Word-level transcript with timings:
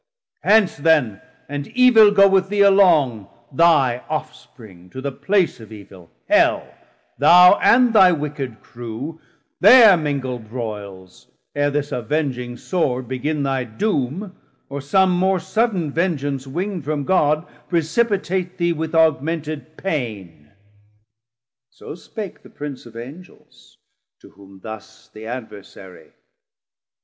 Hence 0.41 0.77
then, 0.77 1.21
and 1.47 1.67
evil 1.67 2.09
go 2.09 2.27
with 2.27 2.49
thee 2.49 2.63
along 2.63 3.27
Thy 3.53 4.03
ofspring, 4.09 4.89
to 4.93 4.99
the 4.99 5.11
place 5.11 5.59
of 5.59 5.71
evil, 5.71 6.09
Hell, 6.27 6.73
Thou 7.19 7.59
and 7.59 7.93
thy 7.93 8.11
wicked 8.11 8.61
crew; 8.61 9.21
there 9.59 9.95
mingle 9.97 10.39
broiles, 10.39 11.27
Ere 11.53 11.69
this 11.69 11.91
avenging 11.91 12.57
Sword 12.57 13.07
begin 13.07 13.43
thy 13.43 13.63
doome, 13.63 14.33
Or 14.69 14.81
som 14.81 15.11
more 15.11 15.39
sudden 15.39 15.91
vengeance 15.91 16.47
wing'd 16.47 16.83
from 16.83 17.03
God 17.03 17.45
Precipitate 17.69 18.57
thee 18.57 18.73
with 18.73 18.95
augmented 18.95 19.77
paine. 19.77 20.51
280 21.69 21.69
So 21.69 21.93
spake 21.93 22.41
the 22.41 22.49
Prince 22.49 22.87
of 22.87 22.97
Angels; 22.97 23.77
to 24.19 24.31
whom 24.31 24.61
thus 24.63 25.09
The 25.13 25.25
Adversarie. 25.27 26.13